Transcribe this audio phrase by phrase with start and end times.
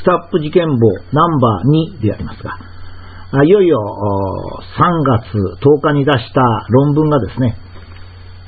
[0.00, 0.76] スタップ事件簿
[1.12, 2.56] ナンバー2でありますが、
[3.44, 3.78] いよいよ
[4.78, 7.56] 3月10日に出した論文がですね、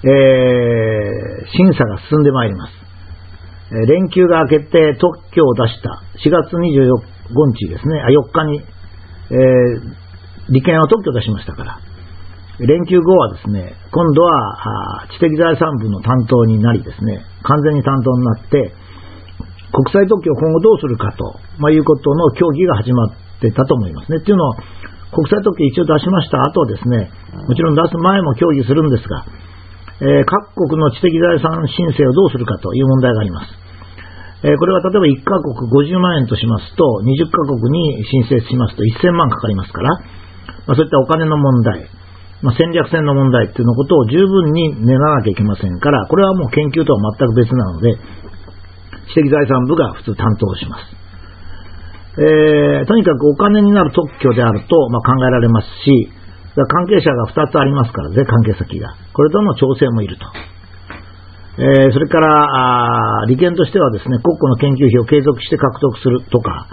[0.05, 2.83] えー、審査が進んでまいります。
[3.87, 6.99] 連休が明けて特許を出した4月25
[7.55, 8.61] 日ですね、あ4日に、
[9.31, 11.81] えー、利権を特許出しましたから、
[12.59, 18.75] 連休後はですね、今度は知的財産部の担当になりですね、完全に担当になって、
[19.73, 24.19] 国際特許を今後どうするかと、まあ、いうことの協議が始まってたと思いますね。
[24.21, 24.57] っていうのは、
[25.13, 27.11] 国際特許一応出しました後ですね、
[27.49, 29.25] もちろん出す前も協議するんですが、
[30.01, 33.63] えー、各国の知的財産申請をどうするかという問題があります。
[34.45, 39.91] えー、これは例えば1カ国50万円としますと、20カ国に申請しますと1000万かかりますから、
[40.67, 41.89] まあ、そういったお金の問題、
[42.43, 47.95] まあ、戦略戦の問題っていうのことを十分に練らなきゃいけませんから、これはもう研究とは全く別なので、
[49.09, 51.03] 知的財産部が普通担当します。
[52.19, 56.13] えー、とにかくお金になる特許であると、まあ、考えられますし、
[56.55, 58.95] 関係者が2つありますからね、関係先が。
[59.15, 60.27] これとの調整もいると。
[61.57, 66.67] えー、それから、利権としてはですね、国庫の研究費を継続して獲得するとか、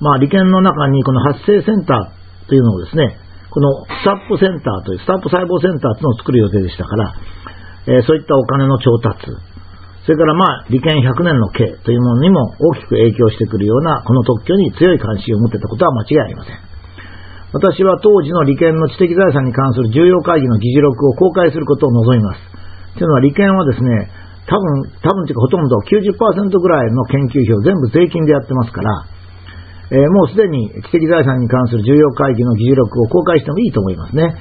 [0.00, 3.16] まあ、利権の中にこの発生センターというのをですね、
[3.50, 7.14] このスタップセンターという、スタップ細胞センターというのを作る予定でしたから、
[7.86, 9.28] えー、そういったお金の調達、
[10.02, 16.58] それからまあ、利権100年の刑というものにも大きく影響してくるような、この特許に強い関心を持ってたことは間違いありません。
[17.52, 22.40] 私は当時の利権の知的財産に関する重要会議の議事録を公開することを望みます。
[22.98, 24.10] というのは利権はですね、
[24.48, 29.06] 多分、多分というかほとんど90%ぐらいの研究費を全部税金でやってますから、
[29.92, 34.34] えー、もうすでに知的財産に関する重要会議の議事録を公開してもいいと思いますね。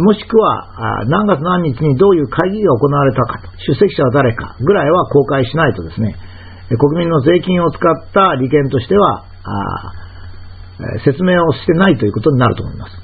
[0.00, 6.16] もしくは、何月何日にどういう会議が行われたかと、出席者は誰かぐらいは公開しないとですね、
[6.78, 7.82] 国民の税金を使っ
[8.12, 9.24] た利権としては、
[11.04, 12.96] 説明をしてないということになると思います。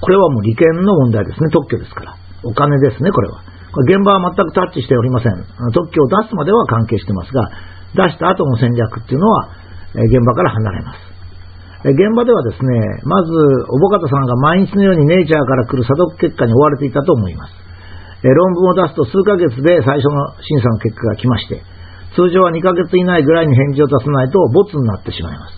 [0.00, 2.14] これはもう利権の問題ですね、特許ですから。
[2.44, 3.40] お金ですね、これは。
[3.72, 5.32] これ現場は全くタッチしておりません。
[5.72, 7.48] 特許を出すまでは関係してますが、
[7.94, 9.48] 出した後の戦略っていうのは、
[9.94, 10.98] 現場から離れます。
[11.80, 13.32] 現場ではですね、まず、
[13.72, 17.54] おぼかたさんが毎日のようにネイチャーから来る査読結果に追われていたと思います。
[18.20, 21.64] 論文を出すと数ヶ月で最初の審査の結果が来まして、
[22.12, 25.56] 通常は2ヶ月以内ぐらいに返事を出さないとボツになってしまいます。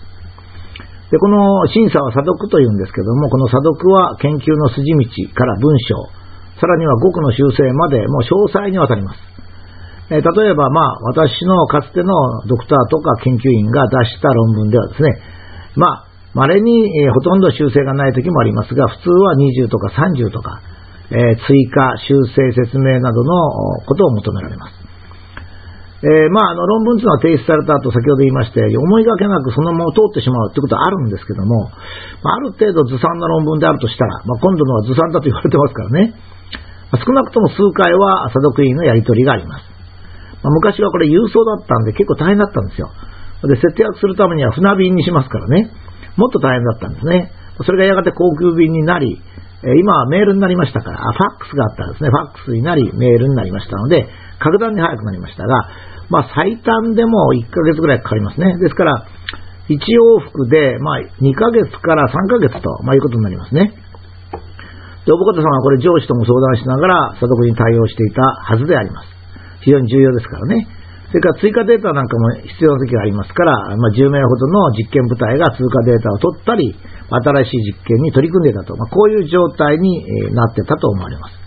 [1.11, 6.07] で、この審査は査読というんですけども、この査読は研究の筋道から文章、
[6.61, 9.19] さらには語句の修正までもう詳細にわたります。
[10.09, 12.13] 例えば、まあ、私のかつての
[12.47, 15.09] ドクターとか研究員が出した論文ではですね、
[15.75, 20.61] まあ、稀に、えほとんど修正がない時もありますが、普通は20とか30とか、
[21.11, 24.83] え追加、修正、説明などのことを求められます。
[26.03, 31.71] えー、まあ、あの論文というのは提出された後、先ほど言いまして、思いがけなくそのまま通ってしまうということはあるんですけども、
[32.19, 36.11] まあ、る程度ずさんな論文であるとしたら、まあ、今度のはずさんだと言われてますからね、
[36.91, 39.63] まあ、少なくとも数回は査読委員のやり取りがあります。
[40.43, 42.91] まあ、昔はこれ郵送だったんで結構大変だったんですよ。
[43.47, 45.71] で、節約するためには船便にしますからね。
[46.17, 47.31] もっと大変だったんですね。
[47.65, 49.21] それがやがて航空便になり、
[49.63, 52.09] 今はメールになりましたから、ファックスがあったんですね。
[52.09, 54.07] ファックスになり、メールになりましたので、
[54.39, 55.69] 格段に早くなりましたが、
[56.09, 58.57] まあ最短でも1ヶ月ぐらいかかりますね。
[58.59, 59.05] ですから、
[59.69, 63.73] 1往復で、まあ2ヶ月から3ヶ月と、まあいうことになりますね。
[65.05, 69.07] で、おぼかたさんはこれ上司とも相談しながら、査読に対応していたはずであります。
[69.61, 70.67] 非常に重要ですからね。
[71.13, 80.01] それから追加データなんかも必要な時がありますから、まあ、10名ほどの実験部隊が通過データを取ったり、新しい実験に取り組んでいたと、まあ、こういう状態に
[80.33, 81.37] なってたと思われます。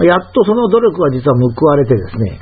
[0.00, 2.40] やっとその努力は実は報われてですね、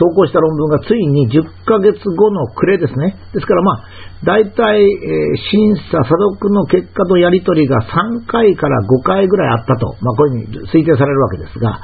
[0.00, 3.20] 投稿した論文がついに10ヶ月後の暮れですね。
[3.34, 3.84] ですからまあ、
[4.24, 11.80] 大体、え、審査、査読の結果とやり取りが3回から5回ぐらいあったと、まあこういうふうに推定されるわけですが、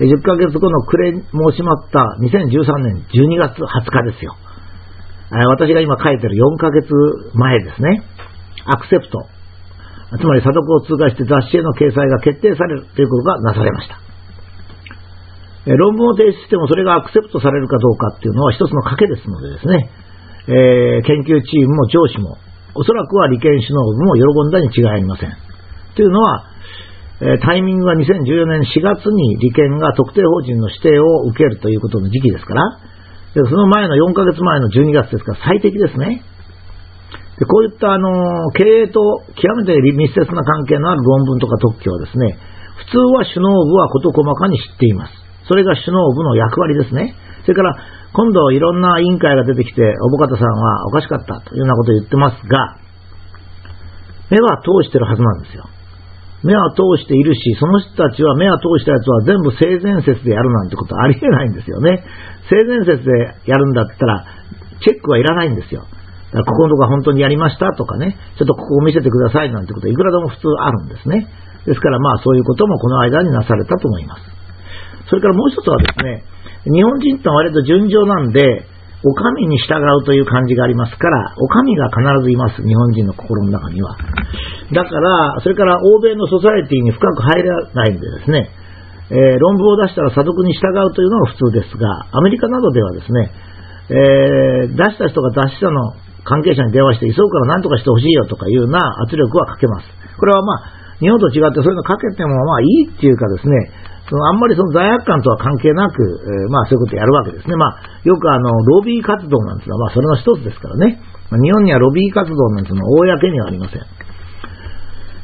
[0.00, 1.26] 10ヶ月後の暮れ申
[1.56, 4.36] しまった2013年12月20日ですよ。
[5.30, 6.88] 私が今書いてる4ヶ月
[7.34, 8.02] 前ですね。
[8.64, 9.26] アクセプト。
[10.16, 14.00] つまり査読を通過して雑誌への掲載が決定されるということがなされました。
[15.66, 19.90] 論文を提出してもそれがアクセプトされるかどうかっていうのは一つの賭けですのでですね、
[20.48, 22.38] えー、研究チームも上司も、
[22.74, 25.36] おそらくは利権首脳部も喜んだに違いありません。
[25.94, 26.44] というのは、
[27.18, 32.78] タイミングは2014年4月に利権が特定法人の指定を受けるということの時期ですから、
[33.34, 36.22] でその前の4ヶ月前の12月ですから最適ですね。
[37.38, 39.00] でこういったあの経営と
[39.34, 42.38] 極めて密接な関係のある論文とか特許はですね、
[42.86, 45.12] 普通は首脳部は事細かに知っています。
[45.46, 47.14] それが首脳部の役割ですね。
[47.42, 47.74] それから
[48.12, 52.78] 今度いろんな委員会が出てきて、おぼかたさんはおかしかったというようなことを言ってますが、
[54.30, 55.64] 目は通してるはずなんですよ。
[56.42, 62.04] 目は通しているし、その人たちは目は通したやつは全部性善説でやるなんてことはありえないんですよね。
[62.48, 63.10] 性善説で
[63.46, 64.24] やるんだったら、
[64.80, 65.82] チェックはいらないんですよ。
[65.82, 71.26] だからここのとこは本当にやりましたとかね、ちょっとここを見せてくださいなんてことはいくらでも普通あるんですね。
[71.66, 74.22] ですからまあそういうこともこの間になされたと思います。
[75.08, 76.24] それからもう一つはですね、
[76.64, 78.66] 日本人って割と順調なんで、
[79.04, 83.96] お上に従うという感じがありますから、お上が必ずいます、日本人の心の中には。
[84.74, 88.50] だから、それから欧米のソサエティに深く入らないんでですね、
[89.10, 93.30] えー、論文を出したら査読に従うというのが普通ですが、アメリカなどではですね、
[93.88, 99.86] えー、出した人が出したの関係者に電話して、急ぐから何とかしてほしいよとかいうような圧力はかけます。
[100.18, 103.70] これはまあ、日本と違ってそういうのかけてもまあいいっていうかですね、
[104.08, 107.56] そのあんまりその罪悪感とは関係なく、えー、まあそういうことやるわけですね。
[107.56, 111.00] まあ、よくあの、ロビー活動なんていうのはまあそれの一つですからね。
[111.28, 113.84] まあ、日本にはロビー活動なんていうのは公にはありません。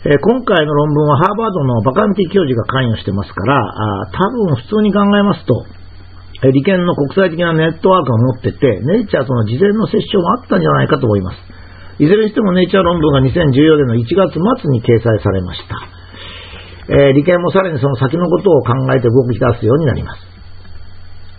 [0.04, 5.64] えー、今回の論文はハーバードのバカンティ教授が関与してますから、あ多分普通に考えますと、
[6.44, 11.40] えー、利権の国際的なネットワークを持ってて、ネイチャーとの事前の接触もあったんじゃないかと思います。
[12.04, 13.48] いずれにしてもネイチャー論文が2014
[13.80, 16.03] 年の1月末に掲載されました。
[16.88, 20.20] えー、利権もさらにその先のことを考えて動き出すようになります。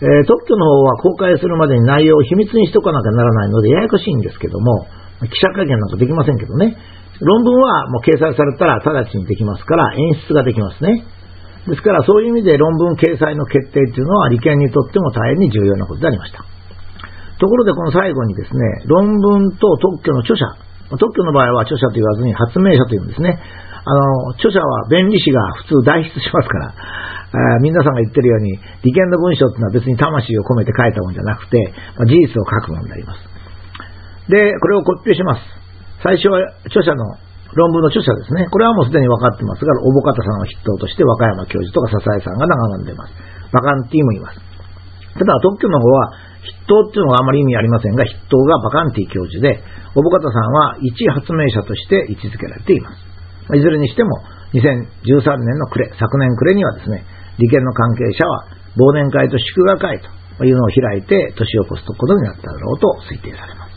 [0.01, 4.88] えー、特許の方は公開するまでに内容を秘密にしとかなきゃならないのでややこしいんですけども、
[5.21, 6.75] 記者会見なんかできませんけどね、
[7.21, 11.06] 論文はもう掲載されたら直ちにできますから演出ができますね。
[11.68, 16.45] ですからそういう意味で論文掲載の決定というのは利権にとっても大変に重要なことでありました。
[17.39, 20.45] ところでこの最後にですね、論文と特許の著者、
[20.91, 23.39] 特許の場合は著者と言わずに発明者というんですね。
[23.86, 31.58] あの、著者は弁理士が普通代筆しますから、 皆さんが言ってるように、利権の文章っていうのは別に魂を込めて書いたもんじゃなくて、
[31.98, 33.22] まあ、事実を書くものになります。
[34.30, 35.42] で、これをコピペします。
[36.02, 37.18] 最初は著者の
[37.54, 38.48] 論文の著者ですね。
[38.50, 43.14] これはもうすでに分かってますが、おぼかたさんを筆頭として和歌山教授とか笹井さんが並んでます。
[43.52, 44.40] バカンティもいます。
[45.18, 46.12] ただ特許の方は
[46.42, 49.62] 筆頭っていうのがあまり意味ありませんが、筆頭がバカンティ教授で、
[49.96, 53.14] おぼかたさんは一発明者として位置づけられています。
[53.53, 54.09] いずれにしても、
[54.53, 57.06] 2013年の暮れ、昨年暮れにはですね、
[57.38, 58.47] 利権の関係者は
[58.77, 60.00] 忘年会と祝賀会
[60.38, 63.75] というのを開いて年を越すことになっただろうと推定されます。